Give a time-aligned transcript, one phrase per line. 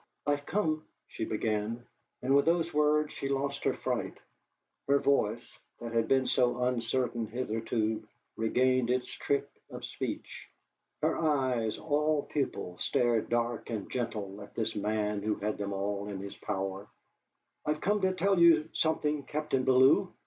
[0.25, 1.85] "I've come," she began,
[2.23, 4.17] and with those words she lost her fright;
[4.87, 5.47] her voice,
[5.79, 8.03] that had been so uncertain hitherto,
[8.35, 10.49] regained its trick of speech;
[11.03, 16.07] her eyes, all pupil, stared dark and gentle at this man who had them all
[16.07, 16.87] in his power
[17.63, 20.11] "I've come to tell you something, Captain Bellew!"